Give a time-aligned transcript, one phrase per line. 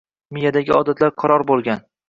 [0.37, 1.89] Miyadagi odatlar qaror bo'lgan.